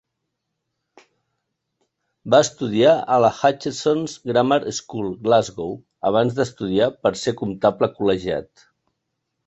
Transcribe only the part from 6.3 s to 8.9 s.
d'estudiar per a ser comptable col·legiat.